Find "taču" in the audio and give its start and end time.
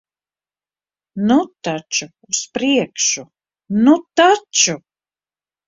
1.67-2.09, 4.23-4.79